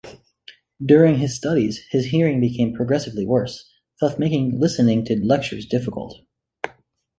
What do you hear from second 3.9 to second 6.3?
thus making listening to lectures difficult.